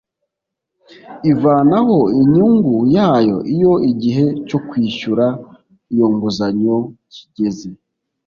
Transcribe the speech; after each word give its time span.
ivanaho 1.31 1.99
inyungu 2.21 2.75
yayo 2.95 3.37
iyo 3.53 3.73
igihe 3.91 4.25
cyo 4.47 4.59
kwishyura 4.67 5.25
iyo 5.93 6.05
nguzanyo 6.13 6.77
kigeze. 7.13 7.69